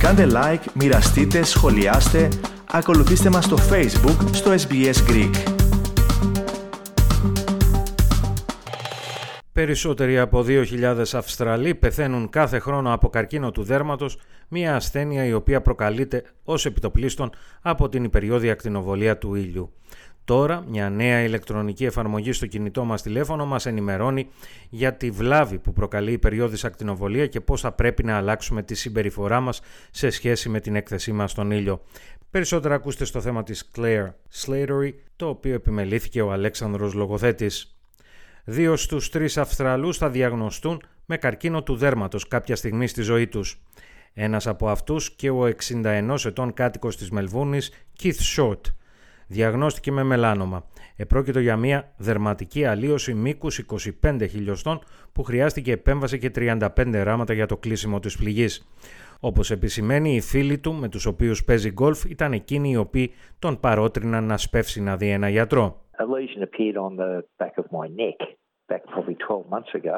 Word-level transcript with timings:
Κάντε 0.00 0.26
like, 0.30 0.64
μοιραστείτε, 0.74 1.42
σχολιάστε, 1.42 2.28
ακολουθήστε 2.70 3.30
μας 3.30 3.44
στο 3.44 3.56
Facebook, 3.70 4.28
στο 4.32 4.54
SBS 4.68 5.10
Greek. 5.10 5.34
Περισσότεροι 9.52 10.18
από 10.18 10.44
2.000 10.46 11.04
Αυστραλοί 11.12 11.74
πεθαίνουν 11.74 12.28
κάθε 12.28 12.58
χρόνο 12.58 12.92
από 12.92 13.08
καρκίνο 13.08 13.50
του 13.50 13.62
δέρματος, 13.62 14.18
μια 14.48 14.74
ασθένεια 14.76 15.24
η 15.24 15.32
οποία 15.32 15.60
προκαλείται 15.60 16.22
ως 16.44 16.66
επιτοπλίστων 16.66 17.30
από 17.62 17.88
την 17.88 18.04
υπεριόδια 18.04 18.52
ακτινοβολία 18.52 19.18
του 19.18 19.34
ήλιου. 19.34 19.72
Τώρα, 20.24 20.64
μια 20.68 20.90
νέα 20.90 21.22
ηλεκτρονική 21.22 21.84
εφαρμογή 21.84 22.32
στο 22.32 22.46
κινητό 22.46 22.84
μας 22.84 23.02
τηλέφωνο 23.02 23.46
μας 23.46 23.66
ενημερώνει 23.66 24.28
για 24.70 24.94
τη 24.94 25.10
βλάβη 25.10 25.58
που 25.58 25.72
προκαλεί 25.72 26.12
η 26.12 26.18
περιόδης 26.18 26.64
ακτινοβολία 26.64 27.26
και 27.26 27.40
πώς 27.40 27.60
θα 27.60 27.72
πρέπει 27.72 28.04
να 28.04 28.16
αλλάξουμε 28.16 28.62
τη 28.62 28.74
συμπεριφορά 28.74 29.40
μας 29.40 29.60
σε 29.90 30.10
σχέση 30.10 30.48
με 30.48 30.60
την 30.60 30.76
έκθεσή 30.76 31.12
μας 31.12 31.30
στον 31.30 31.50
ήλιο. 31.50 31.82
Περισσότερα 32.30 32.74
ακούστε 32.74 33.04
στο 33.04 33.20
θέμα 33.20 33.42
της 33.42 33.70
Claire 33.76 34.08
Slatery, 34.44 34.92
το 35.16 35.28
οποίο 35.28 35.54
επιμελήθηκε 35.54 36.22
ο 36.22 36.32
Αλέξανδρος 36.32 36.94
Λογοθέτης. 36.94 37.76
Δύο 38.44 38.76
στους 38.76 39.10
τρεις 39.10 39.36
Αυστραλούς 39.36 39.96
θα 39.96 40.10
διαγνωστούν 40.10 40.82
με 41.06 41.16
καρκίνο 41.16 41.62
του 41.62 41.76
δέρματος 41.76 42.28
κάποια 42.28 42.56
στιγμή 42.56 42.86
στη 42.86 43.02
ζωή 43.02 43.26
τους. 43.26 43.60
Ένας 44.12 44.46
από 44.46 44.68
αυτούς 44.68 45.10
και 45.10 45.30
ο 45.30 45.46
61 45.46 46.24
ετών 46.24 46.52
κάτοικος 46.52 46.96
της 46.96 47.10
Μελβούνης, 47.10 47.72
Keith 48.02 48.36
Short, 48.36 48.60
διαγνώστηκε 49.30 49.92
με 49.92 50.02
μελάνομα. 50.02 50.64
Επρόκειτο 50.96 51.40
για 51.40 51.56
μια 51.56 51.92
δερματική 51.96 52.64
αλλίωση 52.64 53.14
μήκους 53.14 53.66
25 54.02 54.26
χιλιοστών 54.28 54.80
που 55.12 55.22
χρειάστηκε 55.22 55.72
επέμβαση 55.72 56.18
και 56.18 56.30
35 56.34 56.68
ράματα 57.04 57.32
για 57.32 57.46
το 57.46 57.56
κλείσιμο 57.56 57.98
της 57.98 58.16
πληγής. 58.16 58.68
Όπως 59.20 59.50
επισημαίνει, 59.50 60.14
οι 60.14 60.20
φίλοι 60.20 60.58
του 60.58 60.72
με 60.74 60.88
τους 60.88 61.06
οποίους 61.06 61.44
παίζει 61.44 61.70
γκολφ 61.72 62.04
ήταν 62.04 62.32
εκείνοι 62.32 62.70
οι 62.70 62.76
οποίοι 62.76 63.12
τον 63.38 63.60
παρότριναν 63.60 64.24
να 64.24 64.36
σπεύσει 64.36 64.82
να 64.82 64.96
δει 64.96 65.10
ένα 65.10 65.28
γιατρό. 65.28 65.80
A 65.98 66.06
lesion 66.16 66.42
appeared 66.48 66.78
on 66.86 66.92
the 67.02 67.12
back 67.42 67.54
of 67.62 67.66
my 67.78 67.86
neck 68.04 68.18
back 68.70 68.82
probably 68.92 69.16
12 69.16 69.48
months 69.54 69.72
ago. 69.80 69.96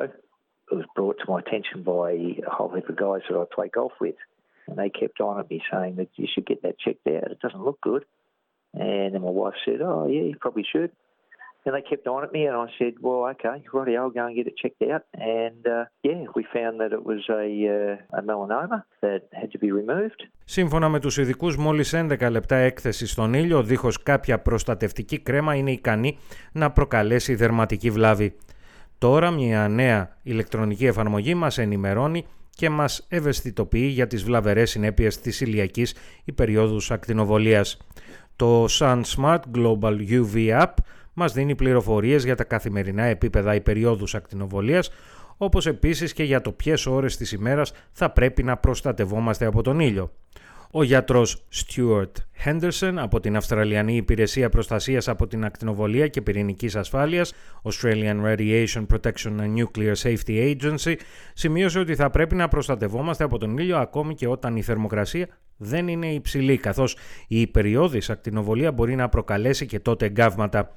It 0.71 0.75
was 0.81 0.87
brought 0.97 1.17
to 1.23 1.27
my 1.33 1.39
attention 1.45 1.79
by 1.95 2.09
a 2.51 2.53
whole 2.57 2.71
heap 2.75 2.89
of 2.93 2.97
guys 3.07 3.23
that 3.29 3.37
I 3.43 3.45
play 3.57 3.69
golf 3.81 3.95
with. 4.05 4.21
And 4.67 4.77
they 4.81 4.91
kept 5.03 5.19
on 5.27 5.35
at 5.41 5.51
me 5.53 5.59
saying 5.73 5.95
that 6.01 6.11
you 6.21 6.27
should 6.33 6.47
get 6.51 6.61
that 6.65 6.77
checked 6.85 7.07
out. 7.15 7.31
It 7.35 7.41
doesn't 7.45 7.65
look 7.69 7.81
good. 7.91 8.05
And 8.75 9.15
then 9.15 9.23
my 9.23 9.31
wife 9.31 9.55
said, 9.65 9.81
oh, 9.83 10.07
yeah, 10.07 10.23
you 10.23 10.37
probably 10.41 10.65
should. 10.71 10.91
And 11.65 11.77
they 11.77 11.83
kept 11.83 12.07
on 12.09 12.25
at 12.25 12.33
me, 12.33 12.47
and 12.47 12.57
I 12.57 12.67
said, 12.79 12.95
well, 13.01 13.23
okay, 13.33 13.63
righty, 13.73 13.97
I'll 13.97 14.11
go 14.11 14.27
and 14.27 14.35
get 14.35 14.47
it 14.49 14.57
checked 14.57 14.83
out. 14.93 15.05
And 15.13 15.63
uh, 15.67 15.85
yeah, 16.03 16.25
we 16.35 16.43
found 16.57 16.75
that 16.81 16.91
it 16.99 17.05
was 17.11 17.23
a, 17.43 17.47
uh, 17.77 18.19
a 18.19 18.23
melanoma 18.31 18.83
that 19.01 19.23
had 19.41 19.51
to 19.53 19.59
be 19.59 19.71
removed. 19.71 20.29
Σύμφωνα 20.45 20.89
με 20.89 21.01
τους 21.01 21.17
ειδικούς, 21.17 21.57
μόλις 21.57 21.95
11 21.95 22.31
λεπτά 22.31 22.57
έκθεσης 22.57 23.11
στον 23.11 23.35
ήλιο, 23.35 23.63
δίχως 23.63 24.03
κάποια 24.03 24.39
προστατευτική 24.39 25.19
κρέμα, 25.19 25.55
είναι 25.55 25.71
ικανή 25.71 26.19
να 26.53 26.71
προκαλέσει 26.71 27.35
δερματική 27.35 27.91
βλάβη. 27.91 28.37
Τώρα 28.99 29.31
μια 29.31 29.69
νέα 29.69 30.17
ηλεκτρονική 30.23 30.87
εφαρμογή 30.87 31.35
μας 31.35 31.59
ενημερώνει 31.59 32.27
και 32.51 32.71
μας 32.71 33.07
ευαισθητοποιεί 33.09 33.91
για 33.93 34.07
τις 34.07 34.25
βλαβερές 34.25 34.71
συνέπειες 34.71 35.21
της 35.21 35.41
ηλιακής 35.41 35.97
υπεριόδους 36.25 36.91
ακτινοβολίας. 36.91 37.87
Το 38.37 38.65
Sun 38.65 39.03
Smart 39.17 39.41
Global 39.55 39.97
UV 40.09 40.63
App 40.63 40.73
μας 41.13 41.33
δίνει 41.33 41.55
πληροφορίες 41.55 42.25
για 42.25 42.37
τα 42.37 42.45
καθημερινά 42.45 43.03
επίπεδα 43.03 43.55
υπεριόδους 43.55 44.15
ακτινοβολίας, 44.15 44.91
όπως 45.37 45.67
επίσης 45.67 46.13
και 46.13 46.25
για 46.25 46.41
το 46.41 46.53
ποιες 46.53 46.87
ώρες 46.87 47.17
της 47.17 47.33
ημέρας 47.33 47.73
θα 47.93 48.11
πρέπει 48.11 48.43
να 48.43 48.57
προστατευόμαστε 48.57 49.47
από 49.47 49.63
τον 49.63 49.81
ήλιο. 49.81 50.11
Ο 50.75 50.83
γιατρός 50.83 51.45
Stuart 51.55 52.13
Henderson 52.45 52.95
από 52.97 53.21
την 53.21 53.37
Αυστραλιανή 53.37 53.97
Υπηρεσία 53.97 54.49
Προστασίας 54.49 55.09
από 55.09 55.27
την 55.27 55.45
Ακτινοβολία 55.45 56.09
και 56.09 56.23
Πυρηνικής 56.23 56.77
Ασφάλειας, 56.77 57.33
Australian 57.63 58.25
Radiation 58.25 58.87
Protection 58.87 59.41
and 59.41 59.55
Nuclear 59.57 59.95
Safety 60.03 60.57
Agency, 60.57 60.95
σημείωσε 61.35 61.79
ότι 61.79 61.95
θα 61.95 62.11
πρέπει 62.11 62.35
να 62.35 62.49
προστατευόμαστε 62.49 63.25
από 63.25 63.39
τον 63.39 63.59
ήλιο 63.59 63.77
ακόμη 63.77 64.15
και 64.15 64.27
όταν 64.29 64.57
η 64.57 64.63
θερμοκρασία 64.63 65.29
δεν 65.57 65.89
είναι 65.89 66.13
υψηλή, 66.13 66.57
καθώς 66.57 66.97
η 67.29 67.41
υπεριόδης 67.41 68.11
ακτινοβολία 68.11 68.73
μπορεί 68.73 68.95
να 68.95 69.09
προκαλέσει 69.09 69.67
και 69.67 69.81
τότε 69.81 70.07
εγκάβματα. 70.07 70.77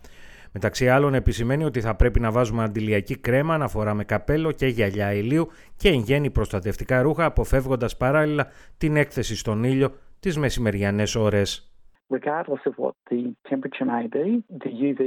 Μεταξύ 0.58 0.90
άλλων 0.90 1.14
επισημαίνει 1.14 1.64
ότι 1.64 1.82
θα 1.82 1.96
πρέπει 1.96 2.20
να 2.20 2.32
βάζουμε 2.32 2.64
αντιλιακή 2.64 3.18
κρέμα, 3.18 3.58
να 3.58 3.68
φοράμε 3.68 4.04
καπέλο 4.04 4.52
και 4.52 4.68
γυαλιά 4.68 5.14
ηλίου 5.14 5.48
και 5.78 5.90
εν 5.90 6.00
γέννη 6.00 6.32
προστατευτικά 6.32 7.02
ρούχα, 7.02 7.26
αποφεύγοντας 7.26 7.98
παράλληλα 7.98 8.48
την 8.78 8.96
έκθεση 8.96 9.36
στον 9.36 9.64
ήλιο 9.64 9.94
τις 10.20 10.38
μεσημεριανές 10.38 11.16
ώρες. 11.16 11.70
Regardless 12.10 12.64
of 12.70 12.76
what 12.84 12.96
the 13.12 13.22
temperature 13.52 13.88
may 13.96 14.08
be, 14.20 14.28
the 14.66 14.74
UV 14.90 15.02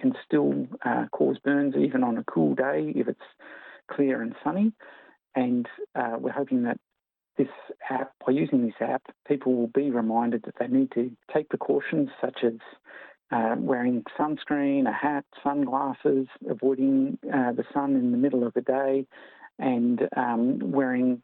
can 0.00 0.12
still 0.24 0.50
uh, 0.90 1.04
cause 1.18 1.38
burns 1.46 1.74
even 1.86 2.00
on 2.08 2.14
a 2.22 2.24
cool 2.32 2.52
day 2.68 2.78
if 3.00 3.06
it's 3.12 3.28
clear 3.94 4.14
and 4.24 4.32
sunny. 4.44 4.68
And 5.44 5.64
uh, 6.00 6.16
we're 6.22 6.38
hoping 6.42 6.60
that 6.68 6.78
this 7.40 7.54
app, 7.98 8.08
by 8.24 8.32
using 8.44 8.60
this 8.68 8.80
app, 8.94 9.02
people 9.30 9.52
will 9.58 9.72
be 9.82 9.88
reminded 10.02 10.40
that 10.46 10.56
they 10.60 10.68
need 10.78 10.90
to 10.98 11.04
take 11.34 11.46
precautions 11.54 12.08
such 12.24 12.38
as 12.50 12.58
uh, 13.30 13.54
wearing 13.58 14.04
sunscreen, 14.18 14.86
a 14.86 14.92
hat, 14.92 15.24
sunglasses, 15.42 16.26
avoiding 16.48 17.18
uh, 17.36 17.52
the 17.52 17.64
sun 17.72 17.90
in 17.96 18.10
the 18.14 18.20
middle 18.24 18.42
of 18.46 18.52
the 18.54 18.64
day, 18.78 19.06
and 19.58 20.08
um, 20.16 20.58
wearing 20.78 21.22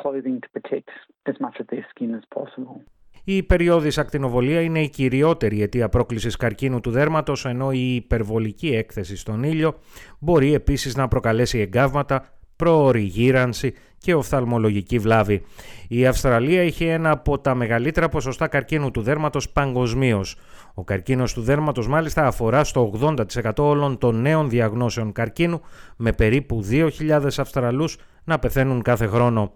clothing 0.00 0.40
to 0.40 0.48
protect 0.56 0.90
as 1.26 1.36
much 1.40 1.56
of 1.60 1.66
their 1.68 1.86
skin 1.90 2.14
as 2.14 2.24
possible. 2.38 2.80
Η 3.24 3.42
περιόδης 3.42 3.98
ακτινοβολία 3.98 4.60
είναι 4.60 4.80
η 4.80 4.88
κυριότερη 4.88 5.62
αιτία 5.62 5.88
πρόκλησης 5.88 6.36
καρκίνου 6.36 6.80
του 6.80 6.90
δέρματος, 6.90 7.44
ενώ 7.44 7.72
η 7.72 7.94
υπερβολική 7.94 8.68
έκθεση 8.68 9.16
στον 9.16 9.42
ήλιο 9.42 9.74
μπορεί 10.18 10.54
επίσης 10.54 10.96
να 10.96 11.08
προκαλέσει 11.08 11.58
εγκάβματα, 11.58 12.39
πρόωρη 12.60 13.00
γύρανση 13.00 13.74
και 13.98 14.14
οφθαλμολογική 14.14 14.98
βλάβη. 14.98 15.42
Η 15.88 16.06
Αυστραλία 16.06 16.62
είχε 16.62 16.92
ένα 16.92 17.10
από 17.10 17.38
τα 17.38 17.54
μεγαλύτερα 17.54 18.08
ποσοστά 18.08 18.48
καρκίνου 18.48 18.90
του 18.90 19.02
δέρματος 19.02 19.50
παγκοσμίως. 19.50 20.36
Ο 20.74 20.84
καρκίνος 20.84 21.32
του 21.32 21.40
δέρματος 21.40 21.88
μάλιστα 21.88 22.26
αφορά 22.26 22.64
στο 22.64 22.92
80% 23.00 23.50
όλων 23.56 23.98
των 23.98 24.20
νέων 24.20 24.48
διαγνώσεων 24.48 25.12
καρκίνου 25.12 25.60
με 25.96 26.12
περίπου 26.12 26.64
2.000 26.70 26.90
Αυστραλούς 27.36 27.96
να 28.24 28.38
πεθαίνουν 28.38 28.82
κάθε 28.82 29.06
χρόνο. 29.06 29.52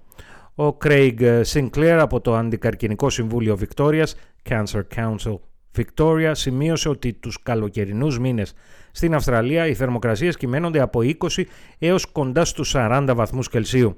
Ο 0.55 0.77
Craig 0.85 1.43
Sinclair 1.53 1.99
από 2.01 2.21
το 2.21 2.35
Αντικαρκινικό 2.35 3.11
Συμβούλιο 3.11 3.57
Βικτόριας, 3.57 4.17
Cancer 4.49 4.83
Council 4.97 5.39
Victoria, 5.77 6.31
σημείωσε 6.33 6.89
ότι 6.89 7.13
τους 7.13 7.43
καλοκαιρινούς 7.43 8.19
μήνες 8.19 8.55
στην 8.93 9.15
Αυστραλία 9.15 9.67
οι 9.67 9.75
θερμοκρασίες 9.75 10.37
κυμαίνονται 10.37 10.81
από 10.81 11.01
20 11.03 11.45
έως 11.79 12.07
κοντά 12.13 12.45
στους 12.45 12.75
40 12.77 13.13
βαθμούς 13.15 13.49
Κελσίου. 13.49 13.97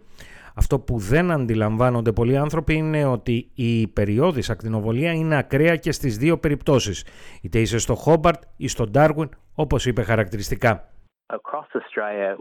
Αυτό 0.54 0.78
που 0.78 0.98
δεν 0.98 1.31
αντιλαμβάνονται 1.31 2.12
πολλοί 2.12 2.36
άνθρωποι 2.36 2.75
είναι 2.75 3.04
ότι 3.04 3.50
η 3.54 3.88
περιόδης 3.88 4.50
ακτινοβολία 4.50 5.12
είναι 5.12 5.36
ακραία 5.36 5.76
και 5.76 5.92
στις 5.92 6.19
δύο 6.19 6.38
περιπτώσεις, 6.38 7.06
είτε 7.42 7.59
είσαι 7.59 7.78
στο 7.78 7.94
Χόμπαρτ 7.94 8.42
ή 8.56 8.69
στο 8.69 8.86
Ντάρουιν, 8.86 9.28
όπως 9.54 9.86
είπε 9.86 10.03
χαρακτηριστικά. 10.03 10.88
Across 11.32 11.69
Australia, 11.81 12.36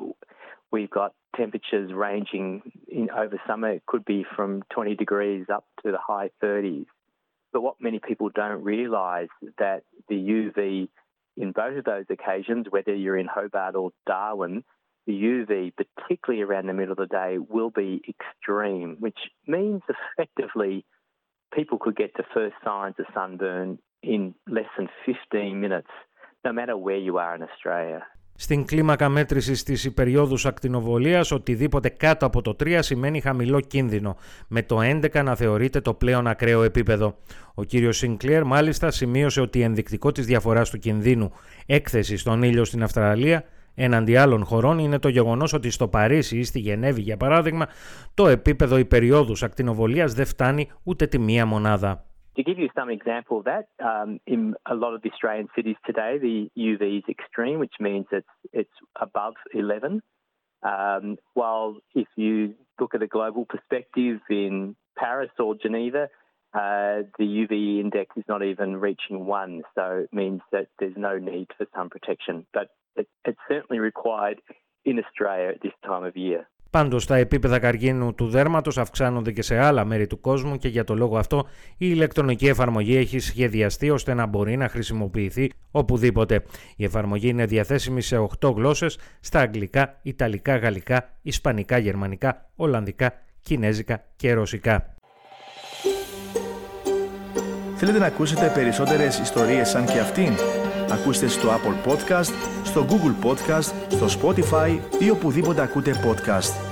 we've 0.73 0.93
got 1.01 1.11
temperatures 1.41 1.89
ranging 2.07 2.47
in 2.99 3.05
over 3.23 3.37
summer. 3.47 3.69
It 3.79 3.83
could 3.91 4.05
be 4.05 4.19
from 4.35 4.49
20 4.69 4.95
degrees 5.03 5.43
up 5.57 5.65
to 5.81 5.87
the 5.95 6.01
high 6.09 6.29
30s. 6.43 6.87
But 7.55 7.61
what 7.61 7.75
many 7.79 8.01
people 8.05 8.29
don't 8.35 8.65
realise 8.65 9.29
is 9.41 9.53
that 9.59 9.83
the 10.09 10.15
UV 10.15 10.89
in 11.37 11.53
both 11.53 11.77
of 11.77 11.85
those 11.85 12.03
occasions, 12.09 12.65
whether 12.69 12.93
you're 12.93 13.17
in 13.17 13.27
Hobart 13.27 13.75
or 13.75 13.91
Darwin, 14.05 14.65
the 15.07 15.13
UV, 15.13 15.71
particularly 15.77 16.43
around 16.43 16.67
the 16.67 16.73
middle 16.73 16.91
of 16.91 16.97
the 16.97 17.05
day, 17.05 17.37
will 17.37 17.69
be 17.69 18.01
extreme, 18.09 18.97
which 18.99 19.17
means 19.47 19.81
effectively 20.19 20.83
people 21.53 21.77
could 21.79 21.95
get 21.95 22.11
the 22.17 22.25
first 22.33 22.55
signs 22.61 22.95
of 22.99 23.05
sunburn 23.13 23.79
in 24.03 24.35
less 24.49 24.67
than 24.77 24.89
15 25.05 25.61
minutes, 25.61 25.87
no 26.43 26.51
matter 26.51 26.75
where 26.75 26.97
you 26.97 27.19
are 27.19 27.35
in 27.35 27.41
Australia. 27.41 28.05
Στην 28.37 28.65
κλίμακα 28.65 29.09
μέτρησης 29.09 29.63
της 29.63 29.83
υπεριόδους 29.83 30.45
ακτινοβολίας, 30.45 31.31
οτιδήποτε 31.31 31.89
κάτω 31.89 32.25
από 32.25 32.41
το 32.41 32.55
3 32.55 32.81
σημαίνει 32.81 33.19
χαμηλό 33.21 33.59
κίνδυνο, 33.59 34.17
με 34.47 34.63
το 34.63 34.79
11 34.81 35.23
να 35.23 35.35
θεωρείται 35.35 35.81
το 35.81 35.93
πλέον 35.93 36.27
ακραίο 36.27 36.63
επίπεδο. 36.63 37.17
Ο 37.53 37.63
κύριος 37.63 37.97
Σινκλέρ 37.97 38.43
μάλιστα 38.43 38.91
σημείωσε 38.91 39.41
ότι 39.41 39.61
ενδεικτικό 39.61 40.11
της 40.11 40.25
διαφοράς 40.25 40.69
του 40.69 40.79
κινδύνου 40.79 41.31
έκθεσης 41.65 42.21
στον 42.21 42.43
ήλιο 42.43 42.65
στην 42.65 42.83
Αυστραλία 42.83 43.43
έναντι 43.75 44.15
άλλων 44.15 44.45
χωρών 44.45 44.79
είναι 44.79 44.99
το 44.99 45.09
γεγονός 45.09 45.53
ότι 45.53 45.69
στο 45.69 45.87
Παρίσι 45.87 46.37
ή 46.37 46.43
στη 46.43 46.59
Γενέβη 46.59 47.01
για 47.01 47.17
παράδειγμα 47.17 47.67
το 48.13 48.27
επίπεδο 48.27 48.77
υπεριόδους 48.77 49.43
ακτινοβολίας 49.43 50.13
δεν 50.13 50.25
φτάνει 50.25 50.69
ούτε 50.83 51.07
τη 51.07 51.19
μία 51.19 51.45
μονάδα. 51.45 52.05
To 52.35 52.43
give 52.43 52.59
you 52.59 52.69
some 52.75 52.89
example 52.89 53.39
of 53.39 53.45
that, 53.45 53.67
um, 53.83 54.19
in 54.27 54.55
a 54.69 54.75
lot 54.75 54.93
of 54.93 55.01
the 55.01 55.09
Australian 55.11 55.47
cities 55.55 55.77
today, 55.85 56.17
the 56.17 56.49
UV 56.57 56.97
is 56.97 57.03
extreme, 57.09 57.59
which 57.59 57.75
means 57.79 58.07
it's 58.11 58.27
it's 58.51 58.73
above 58.99 59.35
11. 59.53 60.01
Um, 60.63 61.17
while 61.33 61.77
if 61.93 62.07
you 62.17 62.55
look 62.79 62.93
at 62.93 63.01
a 63.01 63.07
global 63.07 63.45
perspective 63.45 64.19
in 64.29 64.75
Paris 64.97 65.29
or 65.39 65.55
Geneva, 65.55 66.09
uh, 66.53 67.03
the 67.19 67.25
UV 67.47 67.79
index 67.79 68.15
is 68.17 68.23
not 68.27 68.43
even 68.43 68.77
reaching 68.77 69.25
one, 69.25 69.61
so 69.75 70.03
it 70.03 70.13
means 70.13 70.41
that 70.51 70.67
there's 70.79 70.95
no 70.97 71.17
need 71.17 71.47
for 71.57 71.67
sun 71.75 71.89
protection. 71.89 72.45
But 72.53 72.69
it, 72.95 73.07
it's 73.23 73.39
certainly 73.47 73.79
required 73.79 74.41
in 74.83 74.99
Australia 74.99 75.49
at 75.49 75.61
this 75.61 75.73
time 75.85 76.03
of 76.03 76.17
year. 76.17 76.47
Πάντως 76.75 77.05
τα 77.05 77.15
επίπεδα 77.15 77.59
καρκίνου 77.59 78.13
του 78.13 78.27
δέρματος 78.27 78.77
αυξάνονται 78.77 79.31
και 79.31 79.41
σε 79.41 79.57
άλλα 79.57 79.85
μέρη 79.85 80.07
του 80.07 80.21
κόσμου 80.21 80.57
και 80.57 80.67
για 80.67 80.83
το 80.83 80.95
λόγο 80.95 81.17
αυτό 81.17 81.47
η 81.71 81.75
ηλεκτρονική 81.77 82.47
εφαρμογή 82.47 82.97
έχει 82.97 83.19
σχεδιαστεί 83.19 83.89
ώστε 83.89 84.13
να 84.13 84.25
μπορεί 84.25 84.57
να 84.57 84.69
χρησιμοποιηθεί 84.69 85.51
οπουδήποτε. 85.71 86.43
Η 86.75 86.83
εφαρμογή 86.83 87.27
είναι 87.27 87.45
διαθέσιμη 87.45 88.01
σε 88.01 88.27
8 88.39 88.53
γλώσσες 88.55 88.97
στα 89.19 89.39
αγγλικά, 89.39 89.99
ιταλικά, 90.01 90.57
γαλλικά, 90.57 91.09
ισπανικά, 91.21 91.77
γερμανικά, 91.77 92.49
ολλανδικά, 92.55 93.13
κινέζικα 93.41 94.03
και 94.15 94.33
ρωσικά. 94.33 94.95
Θέλετε 97.75 97.99
να 97.99 98.05
ακούσετε 98.05 98.51
περισσότερες 98.53 99.19
ιστορίες 99.19 99.69
σαν 99.69 99.85
και 99.85 99.99
αυτήν; 99.99 100.33
Ακούστε 100.91 101.27
στο 101.27 101.49
Apple 101.49 101.91
Podcast, 101.91 102.31
στο 102.63 102.85
Google 102.89 103.25
Podcast, 103.27 103.73
στο 103.87 104.05
Spotify 104.19 104.79
ή 104.99 105.09
οπουδήποτε 105.09 105.61
ακούτε 105.61 105.91
podcast. 106.05 106.64